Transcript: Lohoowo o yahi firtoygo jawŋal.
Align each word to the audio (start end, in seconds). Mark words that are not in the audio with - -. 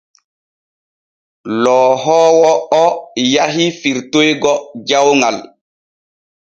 Lohoowo 1.63 2.51
o 2.83 2.85
yahi 3.33 3.65
firtoygo 3.79 4.53
jawŋal. 4.87 5.37